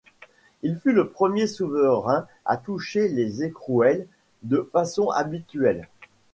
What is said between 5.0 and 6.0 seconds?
habituelle.